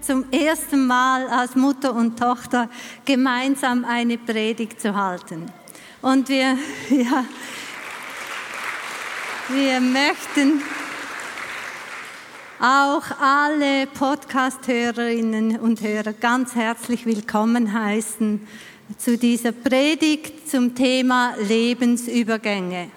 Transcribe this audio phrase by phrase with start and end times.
[0.00, 2.68] Zum ersten Mal als Mutter und Tochter
[3.04, 5.46] gemeinsam eine Predigt zu halten.
[6.02, 6.56] Und wir,
[6.90, 7.24] ja,
[9.48, 10.62] wir möchten
[12.60, 18.46] auch alle Podcast-Hörerinnen und Hörer ganz herzlich willkommen heißen
[18.98, 22.90] zu dieser Predigt zum Thema Lebensübergänge.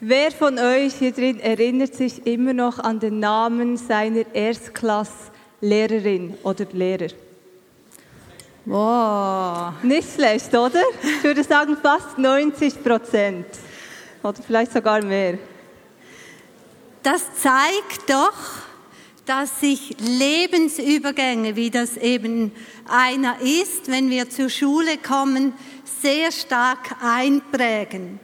[0.00, 4.24] Wer von euch hier drin erinnert sich immer noch an den Namen seiner
[5.60, 7.08] Erstklasslehrerin oder Lehrer?
[8.64, 9.82] Wow.
[9.82, 10.82] Nicht schlecht, oder?
[11.02, 13.46] Ich würde sagen fast 90 Prozent.
[14.22, 15.38] Oder vielleicht sogar mehr.
[17.02, 18.34] Das zeigt doch,
[19.24, 22.52] dass sich Lebensübergänge, wie das eben
[22.88, 25.52] einer ist, wenn wir zur Schule kommen,
[26.02, 28.20] sehr stark einprägen.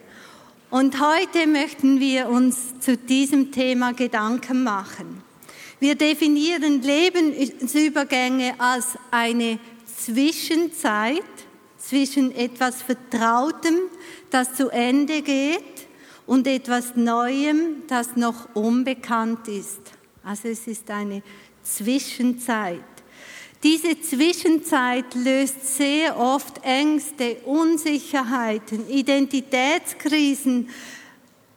[0.70, 5.23] Und heute möchten wir uns zu diesem Thema Gedanken machen.
[5.80, 9.58] Wir definieren Lebensübergänge als eine
[9.96, 11.22] Zwischenzeit
[11.78, 13.74] zwischen etwas Vertrautem,
[14.30, 15.62] das zu Ende geht,
[16.26, 19.80] und etwas Neuem, das noch unbekannt ist.
[20.22, 21.22] Also es ist eine
[21.62, 22.80] Zwischenzeit.
[23.62, 30.68] Diese Zwischenzeit löst sehr oft Ängste, Unsicherheiten, Identitätskrisen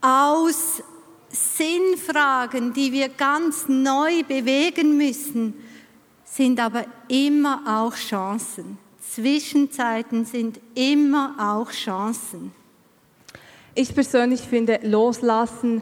[0.02, 0.81] aus,
[1.30, 5.53] Sinnfragen, die wir ganz neu bewegen müssen,
[6.23, 8.78] sind aber immer auch Chancen.
[9.00, 12.52] Zwischenzeiten sind immer auch Chancen.
[13.74, 15.81] Ich persönlich finde Loslassen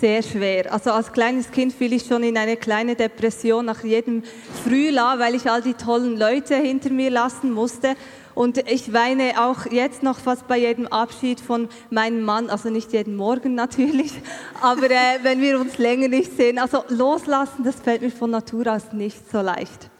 [0.00, 0.72] sehr schwer.
[0.72, 4.22] Also als kleines Kind fiel ich schon in eine kleine Depression nach jedem
[4.64, 7.96] Frühjahr, weil ich all die tollen Leute hinter mir lassen musste.
[8.38, 12.92] Und ich weine auch jetzt noch fast bei jedem Abschied von meinem Mann, also nicht
[12.92, 14.12] jeden Morgen natürlich,
[14.62, 16.60] aber äh, wenn wir uns länger nicht sehen.
[16.60, 19.90] Also loslassen, das fällt mir von Natur aus nicht so leicht.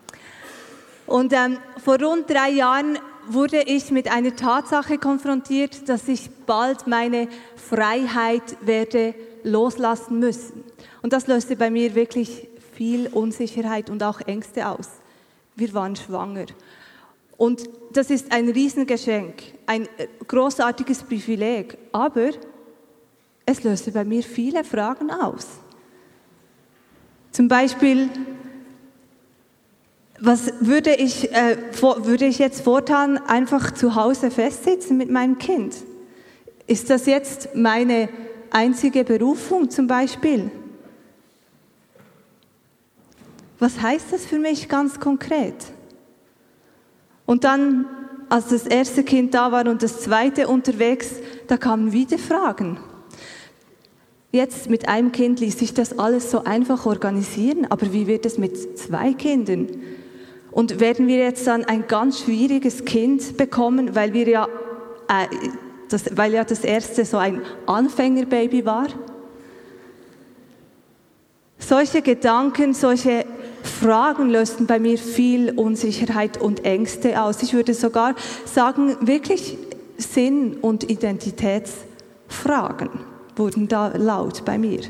[1.08, 6.86] Und ähm, vor rund drei Jahren wurde ich mit einer Tatsache konfrontiert, dass ich bald
[6.86, 7.26] meine
[7.56, 10.62] Freiheit werde loslassen müssen.
[11.02, 14.90] Und das löste bei mir wirklich viel Unsicherheit und auch Ängste aus.
[15.56, 16.46] Wir waren schwanger.
[17.38, 19.34] Und das ist ein Riesengeschenk,
[19.64, 19.88] ein
[20.26, 21.78] großartiges Privileg.
[21.92, 22.30] Aber
[23.46, 25.46] es löste bei mir viele Fragen aus.
[27.30, 28.10] Zum Beispiel,
[30.20, 35.76] was würde ich, äh, würde ich jetzt fortan einfach zu Hause festsitzen mit meinem Kind?
[36.66, 38.08] Ist das jetzt meine
[38.50, 40.50] einzige Berufung zum Beispiel?
[43.60, 45.54] Was heißt das für mich ganz konkret?
[47.28, 47.84] Und dann,
[48.30, 51.10] als das erste Kind da war und das zweite unterwegs,
[51.46, 52.80] da kamen wieder Fragen.
[54.32, 58.38] Jetzt mit einem Kind ließ sich das alles so einfach organisieren, aber wie wird es
[58.38, 59.68] mit zwei Kindern?
[60.52, 64.48] Und werden wir jetzt dann ein ganz schwieriges Kind bekommen, weil wir ja,
[65.08, 65.26] äh,
[65.90, 68.86] das, weil ja das erste so ein Anfängerbaby war?
[71.58, 73.26] Solche Gedanken, solche
[73.68, 77.42] Fragen lösten bei mir viel Unsicherheit und Ängste aus.
[77.42, 78.14] Ich würde sogar
[78.44, 79.56] sagen, wirklich
[79.96, 82.88] Sinn- und Identitätsfragen
[83.36, 84.80] wurden da laut bei mir.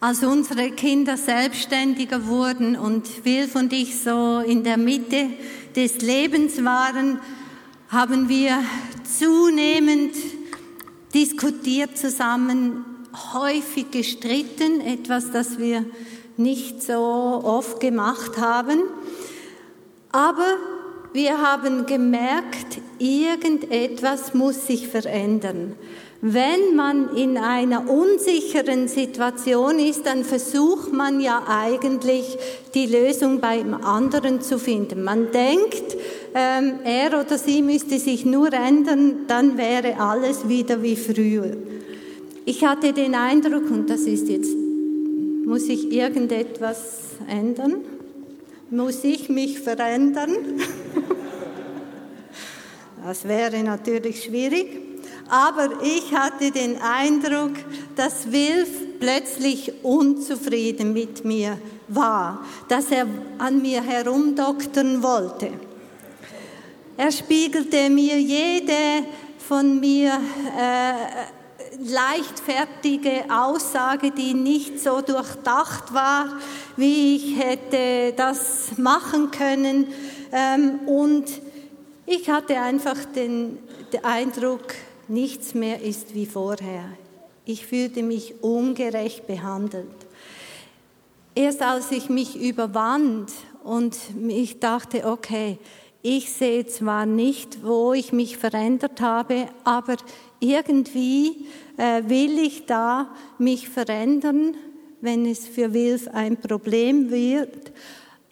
[0.00, 5.28] Als unsere Kinder selbstständiger wurden und Wilf und ich so in der Mitte
[5.76, 7.20] des Lebens waren,
[7.88, 8.58] haben wir
[9.04, 10.14] zunehmend
[11.14, 12.84] diskutiert zusammen,
[13.34, 15.84] häufig gestritten, etwas, das wir
[16.36, 18.80] nicht so oft gemacht haben.
[20.10, 20.56] Aber
[21.12, 25.74] wir haben gemerkt, irgendetwas muss sich verändern.
[26.24, 32.38] Wenn man in einer unsicheren Situation ist, dann versucht man ja eigentlich
[32.74, 35.02] die Lösung beim anderen zu finden.
[35.02, 35.96] Man denkt,
[36.32, 41.56] ähm, er oder sie müsste sich nur ändern, dann wäre alles wieder wie früher.
[42.44, 44.61] Ich hatte den Eindruck, und das ist jetzt,
[45.44, 47.76] muss ich irgendetwas ändern?
[48.70, 50.30] Muss ich mich verändern?
[53.04, 54.78] Das wäre natürlich schwierig.
[55.28, 57.52] Aber ich hatte den Eindruck,
[57.96, 58.68] dass Wilf
[59.00, 63.06] plötzlich unzufrieden mit mir war, dass er
[63.38, 65.50] an mir herumdoktern wollte.
[66.96, 69.06] Er spiegelte mir jede
[69.38, 70.12] von mir
[70.56, 71.41] äh,
[71.84, 76.26] leichtfertige Aussage, die nicht so durchdacht war,
[76.76, 79.88] wie ich hätte das machen können.
[80.32, 81.26] Ähm, und
[82.06, 83.58] ich hatte einfach den,
[83.92, 84.74] den Eindruck,
[85.08, 86.84] nichts mehr ist wie vorher.
[87.44, 89.86] Ich fühlte mich ungerecht behandelt.
[91.34, 93.32] Erst als ich mich überwand
[93.64, 93.96] und
[94.28, 95.58] ich dachte, okay,
[96.02, 99.96] ich sehe zwar nicht, wo ich mich verändert habe, aber
[100.40, 101.46] irgendwie
[101.76, 104.56] äh, will ich da mich verändern,
[105.00, 107.72] wenn es für Wilf ein Problem wird.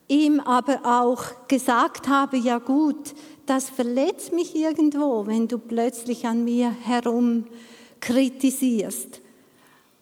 [0.09, 3.15] Ihm aber auch gesagt habe, ja gut,
[3.47, 7.47] das verletzt mich irgendwo, wenn du plötzlich an mir herum
[8.01, 9.21] kritisierst.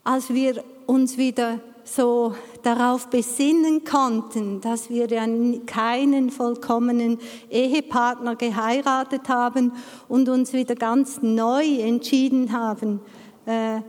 [0.05, 1.61] Als wir uns wieder
[1.95, 5.25] so darauf besinnen konnten, dass wir ja
[5.67, 7.19] keinen vollkommenen
[7.51, 9.73] Ehepartner geheiratet haben
[10.09, 13.01] und uns wieder ganz neu entschieden haben,
[13.47, 13.81] äh,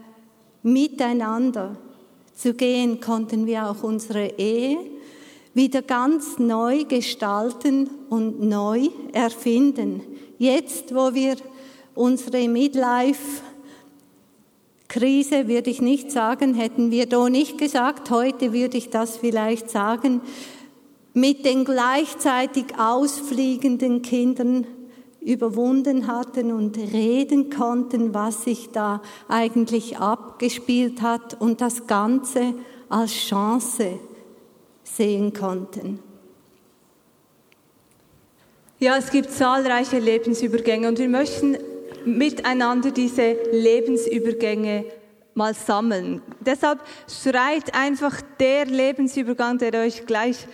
[0.64, 1.78] miteinander
[2.34, 4.78] zu gehen, konnten wir auch unsere Ehe
[5.54, 10.02] wieder ganz neu gestalten und neu erfinden.
[10.38, 11.36] Jetzt, wo wir
[11.96, 13.42] unsere Midlife
[14.90, 18.10] Krise würde ich nicht sagen, hätten wir da nicht gesagt.
[18.10, 20.20] Heute würde ich das vielleicht sagen.
[21.14, 24.66] Mit den gleichzeitig ausfliegenden Kindern
[25.22, 32.56] überwunden hatten und reden konnten, was sich da eigentlich abgespielt hat und das Ganze
[32.90, 34.00] als Chance
[34.84, 36.00] sehen konnten.
[38.80, 41.58] Ja, es gibt zahlreiche Lebensübergänge und wir möchten
[42.18, 44.86] miteinander diese Lebensübergänge
[45.34, 46.22] mal sammeln.
[46.42, 50.48] Deshalb schreit einfach der Lebensübergang, der euch gleich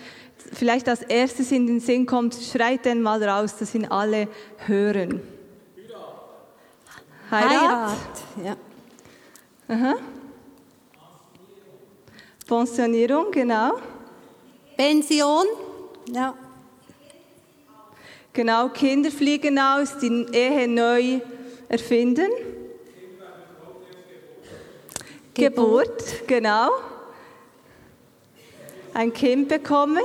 [0.52, 4.28] vielleicht als erstes in den Sinn kommt, schreit den mal raus, dass ihn alle
[4.66, 5.20] hören.
[7.30, 7.50] Heirat.
[7.50, 7.96] Heirat.
[8.44, 8.56] Ja.
[9.68, 9.94] Aha.
[12.46, 13.72] Pensionierung, genau.
[14.76, 15.46] Pension,
[16.12, 16.34] ja.
[18.32, 21.20] Genau, Kinder fliegen aus, die Ehe neu
[21.68, 22.30] erfinden.
[25.34, 26.26] Geburt.
[26.26, 26.70] Genau.
[28.94, 30.02] Ein Kind bekommen.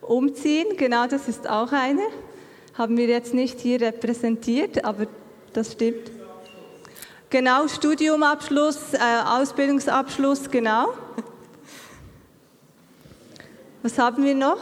[0.00, 2.02] Umziehen, genau, das ist auch eine.
[2.74, 5.06] Haben wir jetzt nicht hier repräsentiert, aber
[5.52, 6.10] das stimmt.
[7.28, 10.94] Genau, Studiumabschluss, äh, Ausbildungsabschluss, genau.
[13.84, 14.58] Was haben wir noch?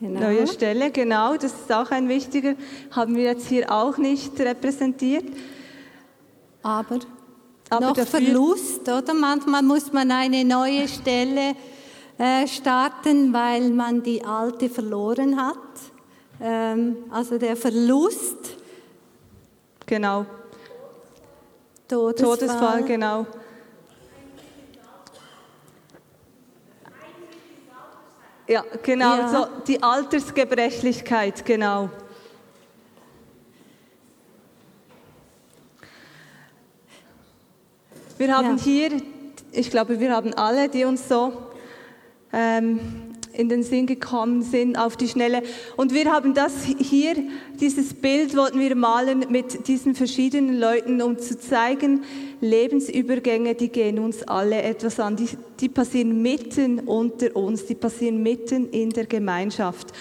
[0.00, 0.20] Genau.
[0.20, 2.54] Neue Stelle, genau, das ist auch ein wichtiger,
[2.92, 5.24] haben wir jetzt hier auch nicht repräsentiert.
[6.62, 7.00] Aber,
[7.68, 9.12] Aber noch Verlust, oder?
[9.12, 11.56] Manchmal muss man eine neue Stelle
[12.16, 15.56] äh, starten, weil man die alte verloren hat.
[16.40, 18.56] Ähm, also der Verlust.
[19.84, 20.26] Genau.
[21.88, 23.26] Todesfall, Todesfall genau.
[28.48, 29.28] Ja, genau, ja.
[29.28, 31.90] so die Altersgebrechlichkeit, genau.
[38.16, 38.62] Wir haben ja.
[38.62, 39.02] hier,
[39.52, 41.52] ich glaube, wir haben alle, die uns so
[42.32, 43.07] ähm,
[43.38, 45.42] in den Sinn gekommen sind auf die Schnelle.
[45.76, 47.14] Und wir haben das hier,
[47.60, 52.02] dieses Bild wollten wir malen mit diesen verschiedenen Leuten, um zu zeigen,
[52.40, 55.14] Lebensübergänge, die gehen uns alle etwas an.
[55.14, 55.28] Die,
[55.60, 59.92] die passieren mitten unter uns, die passieren mitten in der Gemeinschaft.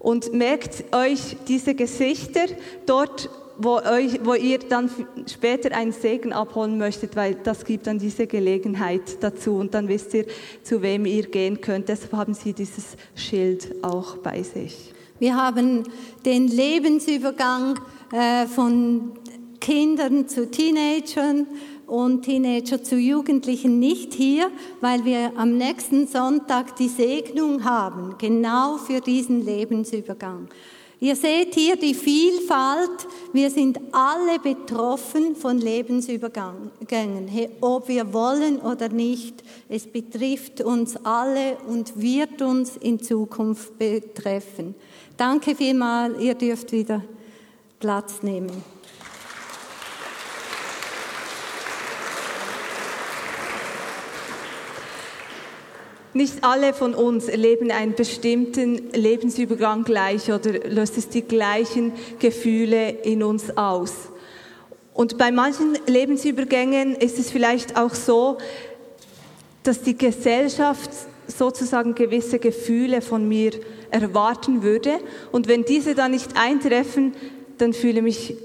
[0.00, 2.46] Und merkt euch diese Gesichter
[2.86, 4.90] dort wo, euch, wo ihr dann
[5.26, 10.14] später einen Segen abholen möchtet, weil das gibt dann diese Gelegenheit dazu und dann wisst
[10.14, 10.26] ihr,
[10.62, 11.88] zu wem ihr gehen könnt.
[11.88, 14.92] Deshalb haben sie dieses Schild auch bei sich.
[15.18, 15.84] Wir haben
[16.24, 17.78] den Lebensübergang
[18.12, 19.12] äh, von
[19.60, 21.46] Kindern zu Teenagern
[21.86, 28.78] und Teenager zu Jugendlichen nicht hier, weil wir am nächsten Sonntag die Segnung haben, genau
[28.78, 30.48] für diesen Lebensübergang.
[31.02, 33.08] Ihr seht hier die Vielfalt.
[33.32, 37.28] Wir sind alle betroffen von Lebensübergängen,
[37.60, 39.42] ob wir wollen oder nicht.
[39.68, 44.76] Es betrifft uns alle und wird uns in Zukunft betreffen.
[45.16, 46.20] Danke vielmals.
[46.20, 47.02] Ihr dürft wieder
[47.80, 48.71] Platz nehmen.
[56.14, 62.90] Nicht alle von uns erleben einen bestimmten Lebensübergang gleich oder löst es die gleichen Gefühle
[62.90, 63.92] in uns aus.
[64.92, 68.36] Und bei manchen Lebensübergängen ist es vielleicht auch so,
[69.62, 70.90] dass die Gesellschaft
[71.26, 73.52] sozusagen gewisse Gefühle von mir
[73.90, 74.98] erwarten würde.
[75.30, 77.14] Und wenn diese dann nicht eintreffen,
[77.58, 78.36] dann fühle, mich,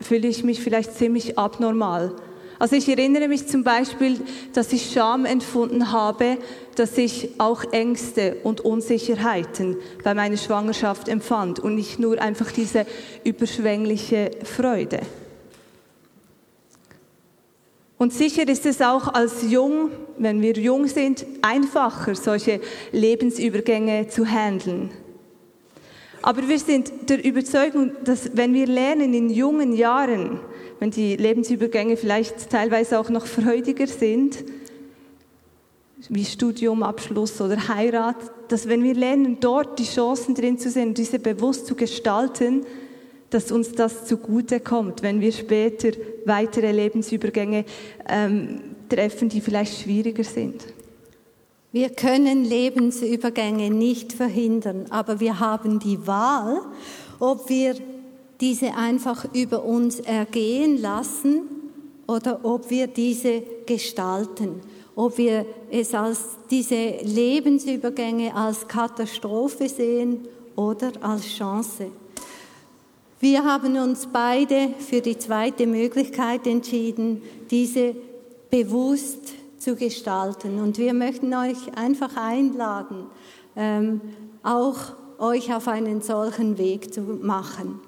[0.00, 2.14] fühle ich mich vielleicht ziemlich abnormal.
[2.58, 4.18] Also ich erinnere mich zum Beispiel,
[4.54, 6.38] dass ich Scham empfunden habe,
[6.74, 12.86] dass ich auch Ängste und Unsicherheiten bei meiner Schwangerschaft empfand und nicht nur einfach diese
[13.24, 15.00] überschwängliche Freude.
[17.98, 22.60] Und sicher ist es auch als jung, wenn wir jung sind, einfacher, solche
[22.92, 24.90] Lebensübergänge zu handeln.
[26.20, 30.40] Aber wir sind der Überzeugung, dass wenn wir lernen in jungen Jahren,
[30.78, 34.44] wenn die Lebensübergänge vielleicht teilweise auch noch freudiger sind,
[36.08, 38.16] wie Studiumabschluss oder Heirat,
[38.48, 42.66] dass wenn wir lernen, dort die Chancen drin zu sehen, diese bewusst zu gestalten,
[43.30, 45.90] dass uns das zugute kommt, wenn wir später
[46.24, 47.64] weitere Lebensübergänge
[48.08, 50.62] ähm, treffen, die vielleicht schwieriger sind.
[51.72, 56.60] Wir können Lebensübergänge nicht verhindern, aber wir haben die Wahl,
[57.18, 57.74] ob wir
[58.40, 61.42] diese einfach über uns ergehen lassen
[62.06, 64.60] oder ob wir diese gestalten,
[64.94, 71.90] ob wir es als diese Lebensübergänge als Katastrophe sehen oder als Chance.
[73.18, 77.94] Wir haben uns beide für die zweite Möglichkeit entschieden, diese
[78.50, 80.60] bewusst zu gestalten.
[80.60, 83.06] Und wir möchten euch einfach einladen,
[83.56, 84.00] ähm,
[84.42, 84.76] auch
[85.18, 87.80] euch auf einen solchen Weg zu machen.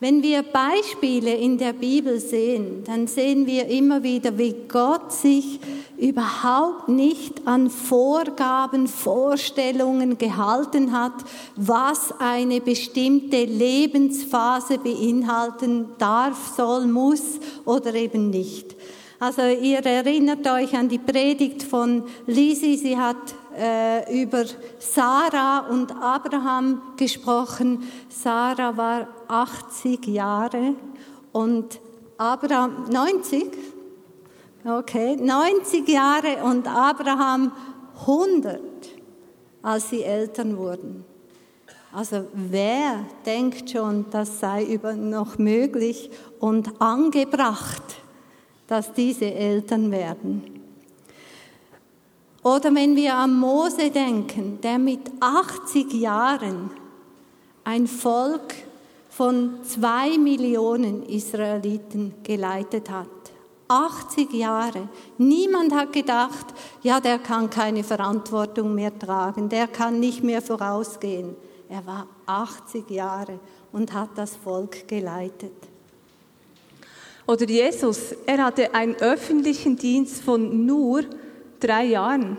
[0.00, 5.60] Wenn wir Beispiele in der Bibel sehen, dann sehen wir immer wieder, wie Gott sich
[5.96, 11.12] überhaupt nicht an Vorgaben, Vorstellungen gehalten hat,
[11.54, 18.74] was eine bestimmte Lebensphase beinhalten darf, soll, muss oder eben nicht.
[19.20, 23.16] Also ihr erinnert euch an die Predigt von Lisi, sie hat
[23.56, 24.44] äh, über
[24.78, 27.82] Sarah und Abraham gesprochen.
[28.08, 30.74] Sarah war 80 Jahre
[31.32, 31.80] und
[32.16, 33.50] Abraham 90.
[34.64, 37.52] Okay, 90 Jahre und Abraham
[38.00, 38.60] 100,
[39.62, 41.04] als sie Eltern wurden.
[41.92, 47.82] Also wer denkt schon, das sei über noch möglich und angebracht,
[48.66, 50.53] dass diese Eltern werden?
[52.44, 56.70] Oder wenn wir an Mose denken, der mit 80 Jahren
[57.64, 58.54] ein Volk
[59.08, 63.08] von zwei Millionen Israeliten geleitet hat.
[63.68, 64.90] 80 Jahre.
[65.16, 66.46] Niemand hat gedacht,
[66.82, 71.34] ja, der kann keine Verantwortung mehr tragen, der kann nicht mehr vorausgehen.
[71.70, 73.40] Er war 80 Jahre
[73.72, 75.54] und hat das Volk geleitet.
[77.26, 81.04] Oder Jesus, er hatte einen öffentlichen Dienst von nur
[81.60, 82.38] drei Jahren.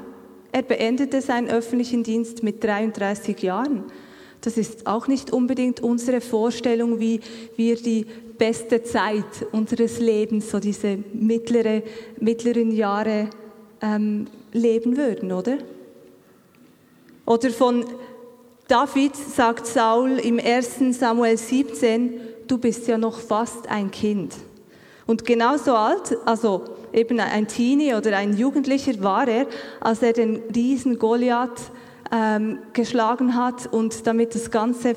[0.52, 3.84] Er beendete seinen öffentlichen Dienst mit 33 Jahren.
[4.42, 7.20] Das ist auch nicht unbedingt unsere Vorstellung, wie
[7.56, 8.06] wir die
[8.38, 11.82] beste Zeit unseres Lebens, so diese mittlere,
[12.20, 13.30] mittleren Jahre
[13.82, 15.58] ähm, leben würden, oder?
[17.26, 17.86] Oder von
[18.68, 20.98] David sagt Saul im 1.
[21.00, 24.36] Samuel 17, du bist ja noch fast ein Kind.
[25.08, 26.64] Und genauso alt, also
[26.96, 29.48] eben ein Teenie oder ein Jugendlicher war er,
[29.82, 31.72] als er den Riesen Goliath
[32.12, 34.96] ähm, geschlagen hat und damit das ganze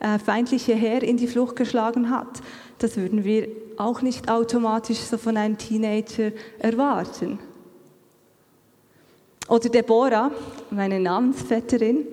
[0.00, 2.40] äh, feindliche Heer in die Flucht geschlagen hat.
[2.78, 7.38] Das würden wir auch nicht automatisch so von einem Teenager erwarten.
[9.48, 10.30] Oder Deborah,
[10.70, 12.06] meine Namensvetterin,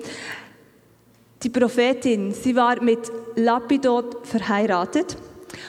[1.41, 5.17] die Prophetin, sie war mit Lapidot verheiratet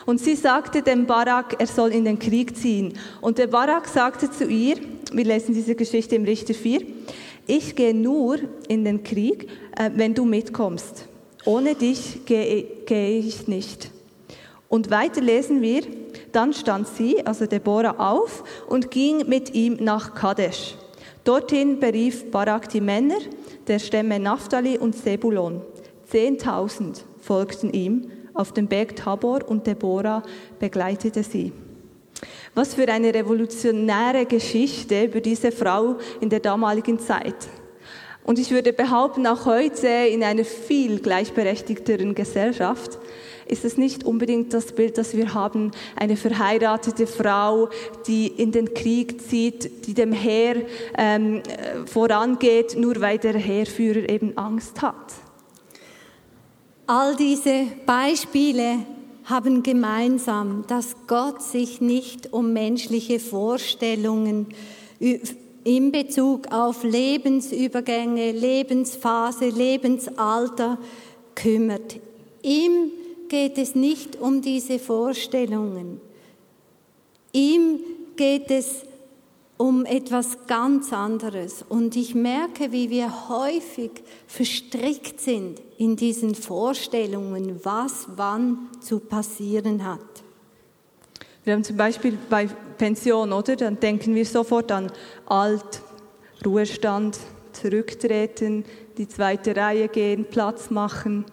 [0.07, 2.95] und sie sagte dem Barak, er soll in den Krieg ziehen.
[3.21, 4.77] Und der Barak sagte zu ihr,
[5.13, 6.83] wir lesen diese Geschichte im Richter 4,
[7.47, 11.07] ich gehe nur in den Krieg, äh, wenn du mitkommst.
[11.45, 13.91] Ohne dich gehe, gehe ich nicht.
[14.69, 15.83] Und weiter lesen wir,
[16.31, 20.77] dann stand sie, also Deborah, auf und ging mit ihm nach Kadesh.
[21.25, 23.19] Dorthin berief Barak die Männer
[23.67, 25.61] der Stämme Naphtali und Sebulon.
[26.09, 30.23] Zehntausend folgten ihm auf dem Berg Tabor und Deborah
[30.59, 31.53] begleitete sie.
[32.55, 37.49] Was für eine revolutionäre Geschichte über diese Frau in der damaligen Zeit.
[38.25, 42.99] Und ich würde behaupten, auch heute in einer viel gleichberechtigteren Gesellschaft
[43.47, 47.69] ist es nicht unbedingt das Bild, das wir haben, eine verheiratete Frau,
[48.07, 50.63] die in den Krieg zieht, die dem Heer
[50.97, 51.43] ähm,
[51.87, 55.13] vorangeht, nur weil der Heerführer eben Angst hat.
[56.95, 58.85] All diese Beispiele
[59.25, 64.49] haben gemeinsam, dass Gott sich nicht um menschliche Vorstellungen
[65.01, 70.77] in Bezug auf Lebensübergänge, Lebensphase, Lebensalter
[71.35, 71.99] kümmert.
[72.43, 72.91] Ihm
[73.31, 75.99] geht es nicht um diese Vorstellungen.
[77.33, 77.81] Ihm
[78.17, 78.83] geht es
[79.63, 81.65] um etwas ganz anderes.
[81.69, 83.93] Und ich merke, wie wir häufig
[84.27, 90.01] verstrickt sind in diesen Vorstellungen, was wann zu passieren hat.
[91.45, 93.55] Wir haben zum Beispiel bei Pension, oder?
[93.55, 94.91] Dann denken wir sofort an
[95.27, 95.81] Alt,
[96.45, 97.21] Ruhestand,
[97.53, 98.65] zurücktreten,
[98.99, 101.25] die zweite Reihe gehen, Platz machen.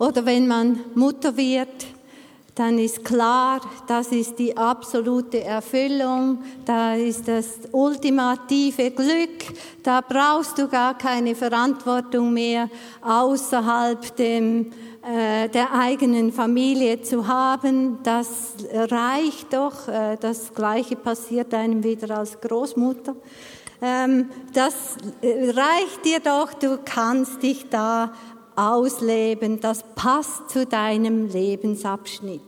[0.00, 1.86] Oder wenn man Mutter wird,
[2.54, 10.58] dann ist klar, das ist die absolute Erfüllung, da ist das ultimative Glück, da brauchst
[10.58, 12.70] du gar keine Verantwortung mehr
[13.02, 14.70] außerhalb dem,
[15.02, 17.98] äh, der eigenen Familie zu haben.
[18.04, 23.16] Das reicht doch, äh, das Gleiche passiert einem wieder als Großmutter.
[23.82, 28.14] Ähm, das äh, reicht dir doch, du kannst dich da
[28.56, 32.40] ausleben, das passt zu deinem Lebensabschnitt.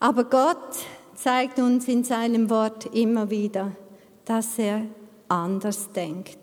[0.00, 0.76] Aber Gott
[1.14, 3.72] zeigt uns in seinem Wort immer wieder,
[4.24, 4.82] dass er
[5.28, 6.38] anders denkt.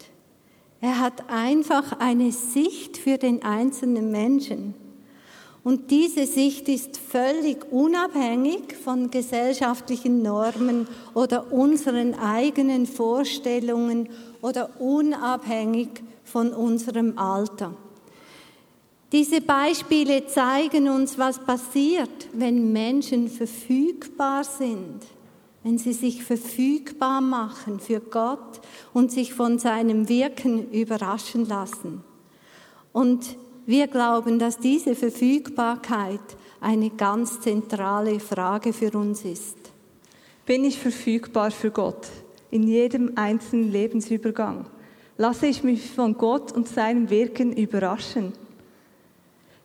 [0.81, 4.75] Er hat einfach eine Sicht für den einzelnen Menschen.
[5.63, 14.09] Und diese Sicht ist völlig unabhängig von gesellschaftlichen Normen oder unseren eigenen Vorstellungen
[14.43, 17.73] oder unabhängig von unserem Alter.
[19.11, 24.99] Diese Beispiele zeigen uns, was passiert, wenn Menschen verfügbar sind,
[25.63, 28.59] wenn sie sich verfügbar machen für Gott
[28.93, 32.03] und sich von seinem Wirken überraschen lassen.
[32.91, 36.19] Und wir glauben, dass diese Verfügbarkeit
[36.59, 39.57] eine ganz zentrale Frage für uns ist.
[40.45, 42.07] Bin ich verfügbar für Gott
[42.51, 44.65] in jedem einzelnen Lebensübergang?
[45.17, 48.33] Lasse ich mich von Gott und seinem Wirken überraschen?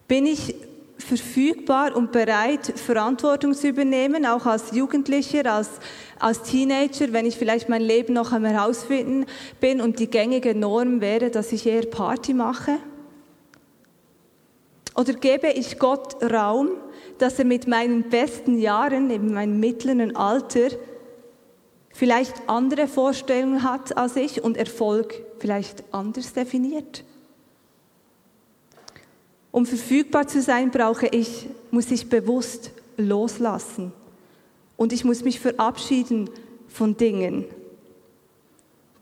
[0.06, 0.54] Bin ich
[0.98, 5.70] verfügbar und bereit, Verantwortung zu übernehmen, auch als Jugendlicher, als,
[6.20, 9.26] als Teenager, wenn ich vielleicht mein Leben noch am herausfinden
[9.60, 12.78] bin und die gängige Norm wäre, dass ich eher Party mache?
[14.94, 16.68] Oder gebe ich Gott Raum,
[17.18, 20.68] dass er mit meinen besten Jahren, eben meinem mittleren Alter,
[21.92, 27.04] vielleicht andere Vorstellungen hat als ich und Erfolg vielleicht anders definiert.
[29.50, 33.92] Um verfügbar zu sein, brauche ich, muss ich bewusst loslassen.
[34.76, 36.30] Und ich muss mich verabschieden
[36.68, 37.44] von Dingen,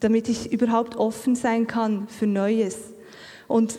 [0.00, 2.76] damit ich überhaupt offen sein kann für Neues.
[3.46, 3.78] Und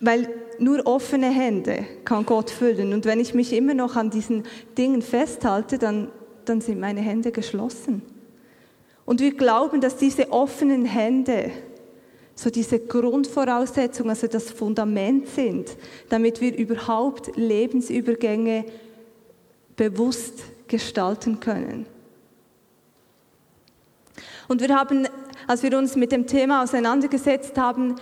[0.00, 2.92] weil nur offene Hände kann Gott füllen.
[2.92, 4.44] Und wenn ich mich immer noch an diesen
[4.76, 6.08] Dingen festhalte, dann,
[6.44, 8.02] dann sind meine Hände geschlossen.
[9.04, 11.50] Und wir glauben, dass diese offenen Hände
[12.40, 15.76] so diese Grundvoraussetzungen, also das Fundament sind,
[16.08, 18.64] damit wir überhaupt Lebensübergänge
[19.76, 21.84] bewusst gestalten können.
[24.48, 25.06] Und wir haben,
[25.46, 27.96] als wir uns mit dem Thema auseinandergesetzt haben,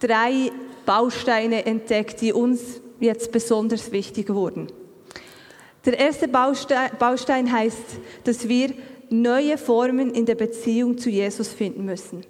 [0.00, 0.50] drei
[0.84, 4.66] Bausteine entdeckt, die uns jetzt besonders wichtig wurden.
[5.84, 8.74] Der erste Baustein heißt, dass wir
[9.10, 12.26] neue Formen in der Beziehung zu Jesus finden müssen.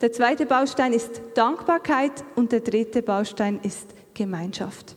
[0.00, 4.96] Der zweite Baustein ist Dankbarkeit und der dritte Baustein ist Gemeinschaft.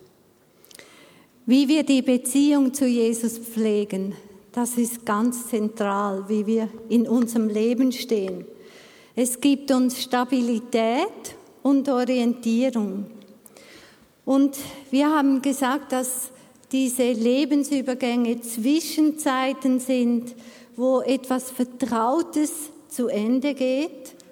[1.45, 4.15] Wie wir die Beziehung zu Jesus pflegen,
[4.53, 8.45] das ist ganz zentral, wie wir in unserem Leben stehen.
[9.13, 13.07] Es gibt uns Stabilität und Orientierung.
[14.23, 14.57] Und
[14.89, 16.31] wir haben gesagt, dass
[16.71, 20.33] diese Lebensübergänge Zwischenzeiten sind,
[20.77, 24.22] wo etwas Vertrautes zu Ende geht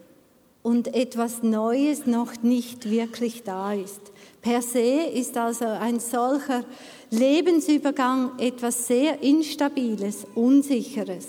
[0.63, 4.00] und etwas Neues noch nicht wirklich da ist.
[4.41, 6.63] Per se ist also ein solcher
[7.10, 11.28] Lebensübergang etwas sehr Instabiles, Unsicheres.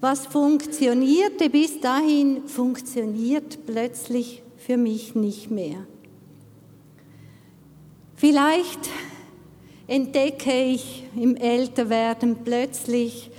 [0.00, 5.86] Was funktionierte bis dahin, funktioniert plötzlich für mich nicht mehr.
[8.16, 8.88] Vielleicht
[9.86, 13.30] entdecke ich im Älterwerden plötzlich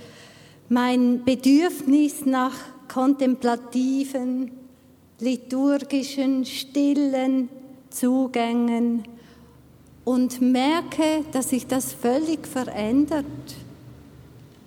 [0.68, 2.54] mein Bedürfnis nach
[2.88, 4.52] kontemplativen,
[5.20, 7.48] liturgischen, stillen
[7.90, 9.04] Zugängen
[10.04, 13.24] und merke, dass sich das völlig verändert.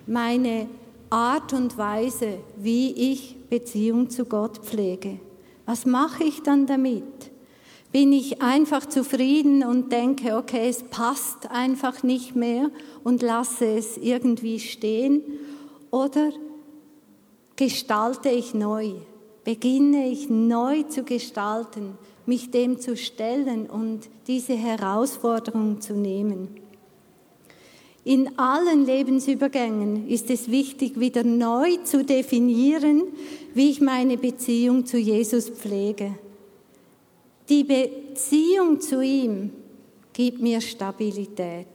[0.07, 0.67] Meine
[1.09, 5.19] Art und Weise, wie ich Beziehung zu Gott pflege.
[5.65, 7.03] Was mache ich dann damit?
[7.91, 12.69] Bin ich einfach zufrieden und denke, okay, es passt einfach nicht mehr
[13.03, 15.21] und lasse es irgendwie stehen?
[15.91, 16.31] Oder
[17.57, 18.93] gestalte ich neu?
[19.43, 26.49] Beginne ich neu zu gestalten, mich dem zu stellen und diese Herausforderung zu nehmen?
[28.03, 33.03] In allen Lebensübergängen ist es wichtig, wieder neu zu definieren,
[33.53, 36.15] wie ich meine Beziehung zu Jesus pflege.
[37.47, 39.51] Die Beziehung zu ihm
[40.13, 41.67] gibt mir Stabilität,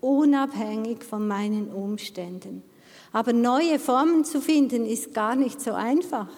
[0.00, 2.62] unabhängig von meinen Umständen.
[3.12, 6.28] Aber neue Formen zu finden, ist gar nicht so einfach.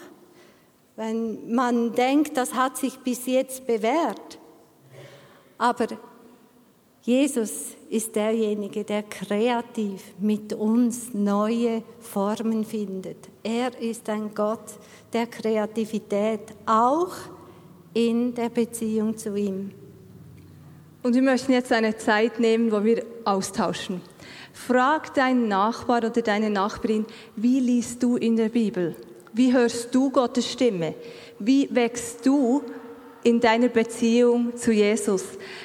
[0.98, 4.36] Wenn man denkt, das hat sich bis jetzt bewährt.
[5.56, 5.86] Aber
[7.02, 13.28] Jesus ist derjenige, der kreativ mit uns neue Formen findet.
[13.44, 14.72] Er ist ein Gott
[15.12, 17.12] der Kreativität, auch
[17.94, 19.70] in der Beziehung zu ihm.
[21.04, 24.00] Und wir möchten jetzt eine Zeit nehmen, wo wir austauschen.
[24.52, 27.06] Frag deinen Nachbar oder deine Nachbarin,
[27.36, 28.96] wie liest du in der Bibel?
[29.32, 30.94] Wie hörst du Gottes Stimme?
[31.38, 32.62] Wie wächst du
[33.22, 35.24] in deiner Beziehung zu Jesus?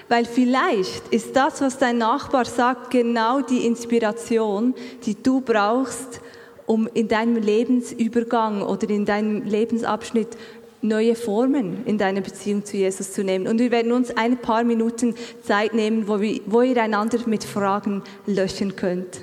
[0.10, 4.74] Weil vielleicht ist das, was dein Nachbar sagt, genau die Inspiration,
[5.06, 6.22] die du brauchst,
[6.66, 10.38] um in deinem Lebensübergang oder in deinem Lebensabschnitt
[10.84, 13.48] neue Formen in deiner Beziehung zu Jesus zu nehmen.
[13.48, 17.44] Und wir werden uns ein paar Minuten Zeit nehmen, wo, wir, wo ihr einander mit
[17.44, 19.22] Fragen löschen könnt.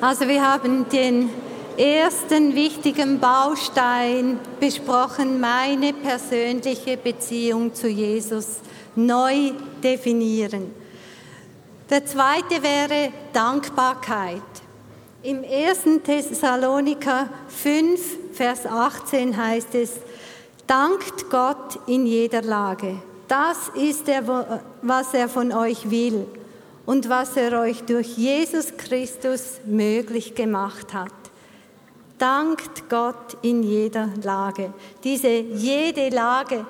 [0.00, 1.28] Also wir haben den
[1.78, 8.58] ersten wichtigen Baustein besprochen, meine persönliche Beziehung zu Jesus
[8.96, 10.74] neu definieren.
[11.88, 14.42] Der zweite wäre Dankbarkeit.
[15.22, 16.02] Im 1.
[16.04, 19.92] Thessaloniker 5, Vers 18 heißt es,
[20.66, 22.96] dankt Gott in jeder Lage.
[23.26, 26.26] Das ist er, was er von euch will
[26.86, 31.12] und was er euch durch Jesus Christus möglich gemacht hat.
[32.18, 34.72] Dankt Gott in jeder Lage.
[35.04, 36.66] Diese jede Lage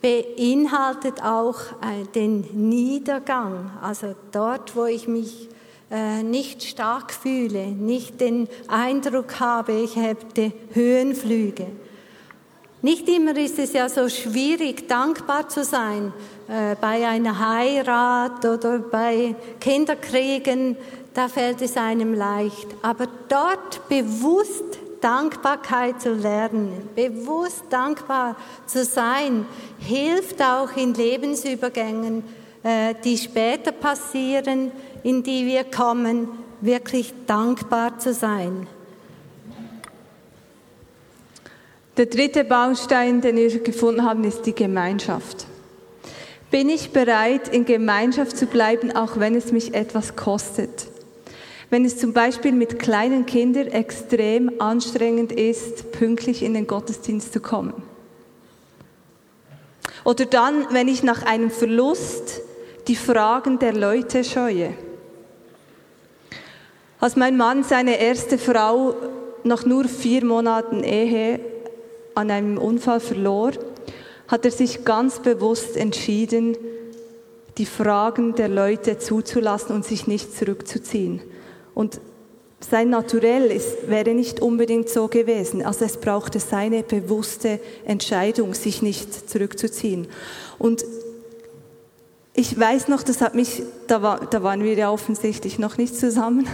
[0.00, 5.48] beinhaltet auch äh, den Niedergang, also dort, wo ich mich
[5.90, 11.66] äh, nicht stark fühle, nicht den Eindruck habe, ich hätte Höhenflüge.
[12.82, 16.12] Nicht immer ist es ja so schwierig, dankbar zu sein
[16.46, 20.76] äh, bei einer Heirat oder bei Kinderkriegen,
[21.16, 22.68] da fällt es einem leicht.
[22.82, 29.46] Aber dort bewusst Dankbarkeit zu lernen, bewusst dankbar zu sein,
[29.78, 32.22] hilft auch in Lebensübergängen,
[32.62, 36.28] äh, die später passieren, in die wir kommen,
[36.60, 38.66] wirklich dankbar zu sein.
[41.96, 45.46] Der dritte Baustein, den wir gefunden haben, ist die Gemeinschaft.
[46.50, 50.88] Bin ich bereit, in Gemeinschaft zu bleiben, auch wenn es mich etwas kostet?
[51.68, 57.40] Wenn es zum Beispiel mit kleinen Kindern extrem anstrengend ist, pünktlich in den Gottesdienst zu
[57.40, 57.74] kommen.
[60.04, 62.40] Oder dann, wenn ich nach einem Verlust
[62.86, 64.74] die Fragen der Leute scheue.
[67.00, 68.94] Als mein Mann seine erste Frau
[69.42, 71.40] nach nur vier Monaten Ehe
[72.14, 73.52] an einem Unfall verlor,
[74.28, 76.56] hat er sich ganz bewusst entschieden,
[77.58, 81.20] die Fragen der Leute zuzulassen und sich nicht zurückzuziehen.
[81.76, 82.00] Und
[82.58, 85.62] sein Naturell ist, wäre nicht unbedingt so gewesen.
[85.62, 90.08] Also es brauchte seine bewusste Entscheidung, sich nicht zurückzuziehen.
[90.58, 90.86] Und
[92.32, 95.96] ich weiß noch, das hat mich, da, war, da waren wir ja offensichtlich noch nicht
[95.96, 96.46] zusammen,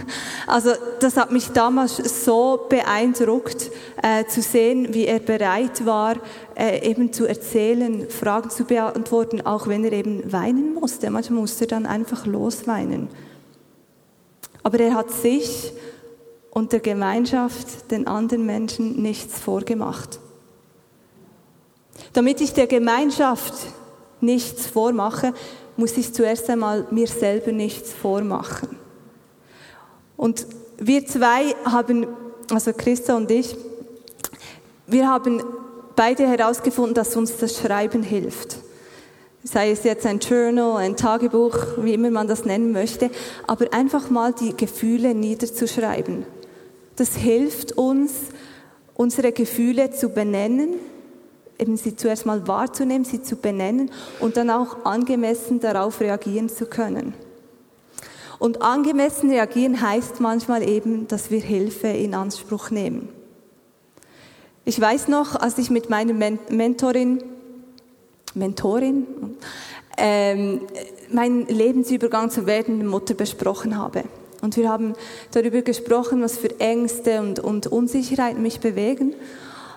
[0.47, 6.15] also das hat mich damals so beeindruckt, äh, zu sehen, wie er bereit war,
[6.55, 11.09] äh, eben zu erzählen, Fragen zu beantworten, auch wenn er eben weinen musste.
[11.09, 13.09] Manchmal musste er dann einfach losweinen.
[14.63, 15.73] Aber er hat sich
[16.51, 20.19] und der Gemeinschaft, den anderen Menschen nichts vorgemacht.
[22.13, 23.53] Damit ich der Gemeinschaft
[24.21, 25.33] nichts vormache,
[25.75, 28.77] muss ich zuerst einmal mir selber nichts vormachen.
[30.15, 30.45] Und
[30.77, 32.07] wir zwei haben,
[32.51, 33.55] also Christa und ich,
[34.85, 35.43] wir haben
[35.95, 38.57] beide herausgefunden, dass uns das Schreiben hilft.
[39.43, 43.09] Sei es jetzt ein Journal, ein Tagebuch, wie immer man das nennen möchte,
[43.45, 46.25] aber einfach mal die Gefühle niederzuschreiben.
[46.95, 48.13] Das hilft uns,
[48.95, 50.75] unsere Gefühle zu benennen,
[51.59, 56.65] eben sie zuerst mal wahrzunehmen, sie zu benennen und dann auch angemessen darauf reagieren zu
[56.65, 57.13] können.
[58.39, 63.09] Und angemessen reagieren heißt manchmal eben, dass wir Hilfe in Anspruch nehmen.
[64.65, 67.23] Ich weiß noch, als ich mit meiner Mentorin,
[68.33, 69.05] Mentorin,
[69.97, 70.61] ähm,
[71.11, 74.03] meinen Lebensübergang zur werdenden Mutter besprochen habe.
[74.41, 74.93] Und wir haben
[75.31, 79.15] darüber gesprochen, was für Ängste und, und Unsicherheiten mich bewegen.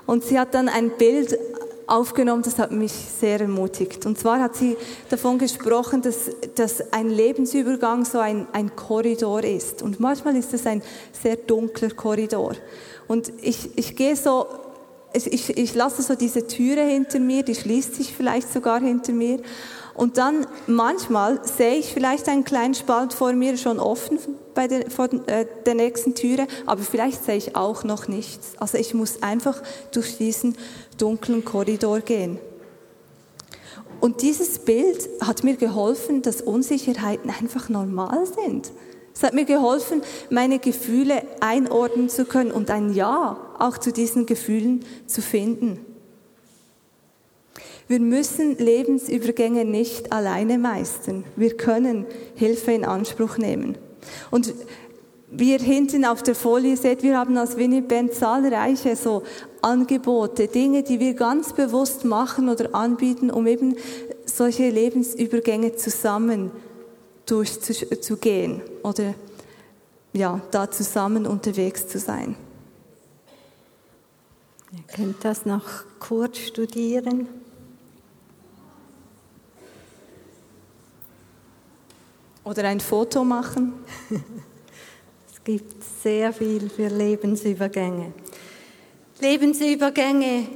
[0.07, 1.39] Und sie hat dann ein Bild
[1.87, 4.07] aufgenommen, das hat mich sehr ermutigt.
[4.07, 4.77] Und zwar hat sie
[5.09, 9.83] davon gesprochen, dass, dass ein Lebensübergang so ein, ein Korridor ist.
[9.83, 12.55] Und manchmal ist es ein sehr dunkler Korridor.
[13.07, 14.47] Und ich, ich gehe so,
[15.13, 19.41] ich, ich lasse so diese Türe hinter mir, die schließt sich vielleicht sogar hinter mir.
[19.95, 24.19] Und dann manchmal sehe ich vielleicht einen kleinen Spalt vor mir schon offen
[24.55, 28.53] bei der, vor äh, der nächsten Türe, aber vielleicht sehe ich auch noch nichts.
[28.59, 30.57] Also ich muss einfach durch diesen
[30.99, 32.39] dunklen Korridor gehen.
[34.01, 38.71] Und dieses Bild hat mir geholfen, dass Unsicherheiten einfach normal sind.
[39.15, 44.27] Es hat mir geholfen, meine Gefühle einordnen zu können und ein Ja auch zu diesen
[44.27, 45.81] Gefühlen zu finden.
[47.89, 51.25] Wir müssen Lebensübergänge nicht alleine meistern.
[51.37, 53.79] Wir können Hilfe in Anspruch nehmen.
[54.31, 54.55] Und
[55.31, 59.23] wie ihr hinten auf der Folie seht, wir haben als Winnipeg zahlreiche so
[59.61, 63.77] Angebote, Dinge, die wir ganz bewusst machen oder anbieten, um eben
[64.25, 66.51] solche Lebensübergänge zusammen
[67.27, 69.15] durchzugehen oder
[70.13, 72.37] ja, da zusammen unterwegs zu sein.
[74.77, 75.65] Ihr könnt das noch
[75.99, 77.29] kurz studieren.
[82.45, 83.73] Oder ein Foto machen.
[85.33, 88.13] es gibt sehr viel für Lebensübergänge.
[89.19, 90.47] Lebensübergänge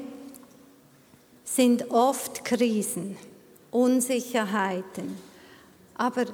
[1.45, 3.17] sind oft Krisen,
[3.71, 5.17] Unsicherheiten,
[5.95, 6.27] aber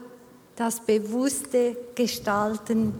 [0.57, 2.94] das bewusste Gestalten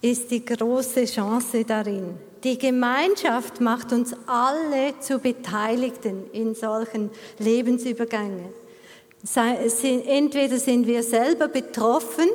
[0.00, 2.31] ist die große Chance darin.
[2.44, 8.46] Die Gemeinschaft macht uns alle zu Beteiligten in solchen Lebensübergängen.
[10.06, 12.28] Entweder sind wir selber betroffen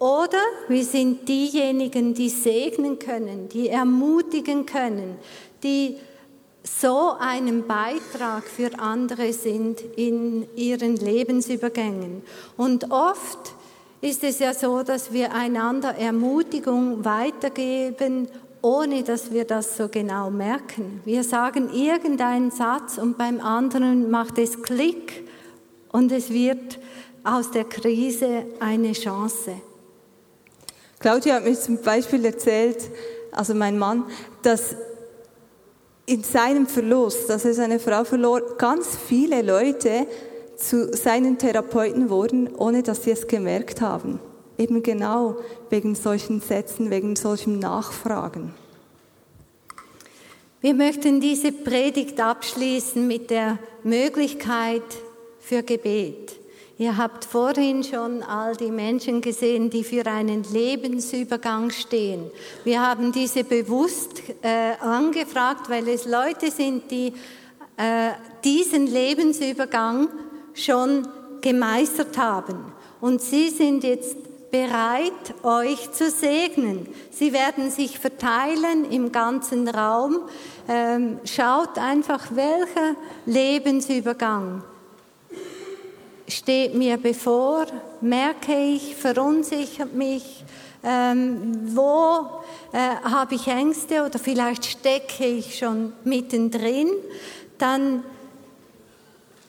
[0.00, 5.16] oder wir sind diejenigen, die segnen können, die ermutigen können,
[5.62, 5.96] die
[6.64, 12.22] so einen Beitrag für andere sind in ihren Lebensübergängen.
[12.56, 13.54] Und oft
[14.00, 18.28] ist es ja so, dass wir einander Ermutigung weitergeben,
[18.62, 21.00] ohne dass wir das so genau merken.
[21.04, 25.28] Wir sagen irgendeinen Satz und beim anderen macht es Klick
[25.90, 26.78] und es wird
[27.24, 29.52] aus der Krise eine Chance.
[31.00, 32.88] Claudia hat mir zum Beispiel erzählt,
[33.32, 34.04] also mein Mann,
[34.42, 34.76] dass
[36.06, 40.06] in seinem Verlust, dass er seine Frau verlor, ganz viele Leute
[40.56, 44.20] zu seinen Therapeuten wurden, ohne dass sie es gemerkt haben.
[44.62, 45.38] Eben genau
[45.70, 48.54] wegen solchen Sätzen, wegen solchen Nachfragen.
[50.60, 54.84] Wir möchten diese Predigt abschließen mit der Möglichkeit,
[55.40, 56.38] für Gebet.
[56.78, 62.30] Ihr habt vorhin schon all die Menschen gesehen, die für einen Lebensübergang stehen.
[62.62, 67.12] Wir haben diese bewusst äh, angefragt, weil es Leute sind, die
[67.76, 68.12] äh,
[68.44, 70.08] diesen Lebensübergang
[70.54, 71.08] schon
[71.40, 72.72] gemeistert haben.
[73.00, 74.16] Und sie sind jetzt
[74.52, 76.86] bereit, euch zu segnen.
[77.10, 80.20] Sie werden sich verteilen im ganzen Raum.
[80.68, 84.62] Ähm, schaut einfach, welcher Lebensübergang
[86.28, 87.64] steht mir bevor,
[88.02, 90.44] merke ich, verunsichert mich,
[90.84, 96.90] ähm, wo äh, habe ich Ängste oder vielleicht stecke ich schon mittendrin,
[97.56, 98.04] dann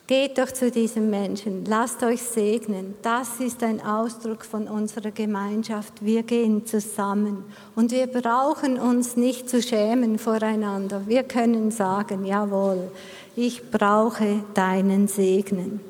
[0.06, 2.94] geht doch zu diesem Menschen, lasst euch segnen.
[3.02, 6.04] Das ist ein Ausdruck von unserer Gemeinschaft.
[6.04, 11.02] Wir gehen zusammen und wir brauchen uns nicht zu schämen voreinander.
[11.06, 12.90] Wir können sagen, jawohl,
[13.34, 15.80] ich brauche deinen Segnen.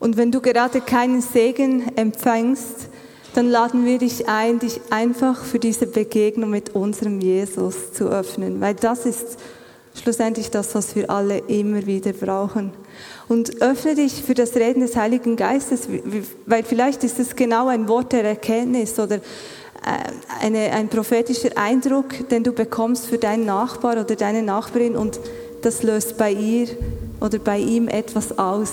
[0.00, 2.88] Und wenn du gerade keinen Segen empfängst,
[3.34, 8.60] dann laden wir dich ein, dich einfach für diese Begegnung mit unserem Jesus zu öffnen,
[8.60, 9.38] weil das ist
[10.00, 12.72] schlussendlich das, was wir alle immer wieder brauchen.
[13.28, 15.88] Und öffne dich für das Reden des Heiligen Geistes,
[16.46, 19.20] weil vielleicht ist es genau ein Wort der Erkenntnis oder äh,
[20.40, 25.18] eine, ein prophetischer Eindruck, den du bekommst für deinen Nachbar oder deine Nachbarin und
[25.62, 26.68] das löst bei ihr
[27.20, 28.72] oder bei ihm etwas aus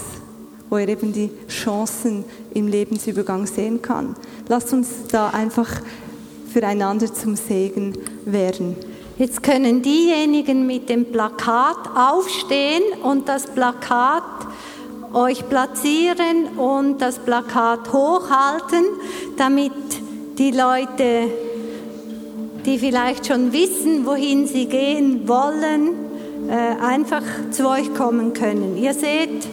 [0.74, 4.16] wo er eben die Chancen im Lebensübergang sehen kann.
[4.48, 5.70] Lasst uns da einfach
[6.52, 8.76] füreinander zum Segen werden.
[9.20, 14.24] Jetzt können diejenigen mit dem Plakat aufstehen und das Plakat
[15.14, 18.86] euch platzieren und das Plakat hochhalten,
[19.38, 19.72] damit
[20.40, 21.30] die Leute,
[22.66, 25.92] die vielleicht schon wissen, wohin sie gehen wollen,
[26.50, 27.22] äh, einfach
[27.52, 28.78] zu euch kommen können.
[28.78, 29.48] Ihr seht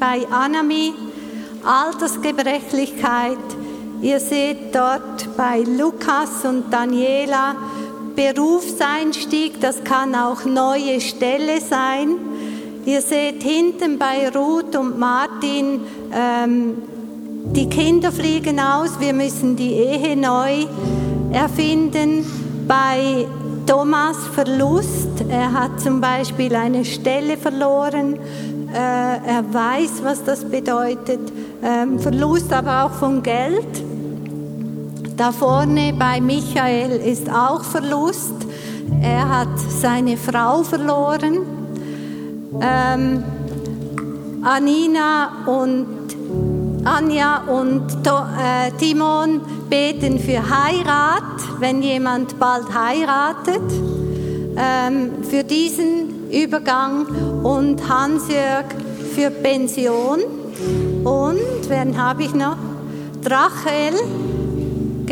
[0.00, 0.92] bei Anami
[1.64, 3.38] Altersgebrechlichkeit,
[4.00, 7.54] ihr seht dort bei Lukas und Daniela
[8.14, 12.16] Berufseinstieg, das kann auch neue Stelle sein.
[12.84, 15.80] Ihr seht hinten bei Ruth und Martin,
[16.12, 16.74] ähm,
[17.54, 20.66] die Kinder fliegen aus, wir müssen die Ehe neu
[21.32, 22.24] erfinden.
[22.66, 23.26] Bei
[23.66, 28.18] Thomas Verlust, er hat zum Beispiel eine Stelle verloren,
[28.72, 31.20] äh, er weiß, was das bedeutet.
[31.62, 33.81] Ähm, Verlust aber auch von Geld.
[35.16, 38.34] Da vorne bei Michael ist auch Verlust.
[39.02, 41.38] Er hat seine Frau verloren.
[42.60, 43.22] Ähm,
[44.42, 45.86] Anina und
[46.84, 53.62] Anja und äh, Timon beten für Heirat, wenn jemand bald heiratet,
[54.56, 57.06] ähm, für diesen Übergang
[57.42, 58.64] und Hans-Jörg
[59.14, 60.20] für Pension.
[61.04, 62.56] Und, wen habe ich noch?
[63.22, 63.94] Drachel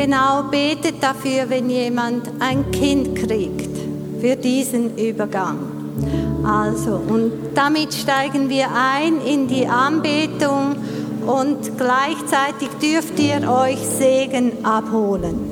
[0.01, 3.77] genau betet dafür, wenn jemand ein Kind kriegt,
[4.21, 5.59] für diesen Übergang.
[6.43, 10.77] Also, und damit steigen wir ein in die Anbetung
[11.27, 15.50] und gleichzeitig dürft ihr euch Segen abholen.